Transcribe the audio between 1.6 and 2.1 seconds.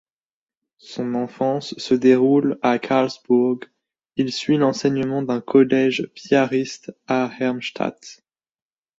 se